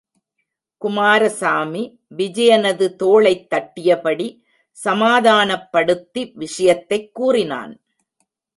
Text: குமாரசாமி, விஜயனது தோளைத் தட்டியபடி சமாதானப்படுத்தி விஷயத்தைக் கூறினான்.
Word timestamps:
குமாரசாமி, 0.77 1.99
விஜயனது 2.17 2.95
தோளைத் 2.95 3.53
தட்டியபடி 3.53 4.41
சமாதானப்படுத்தி 4.71 6.31
விஷயத்தைக் 6.35 7.13
கூறினான். 7.13 7.81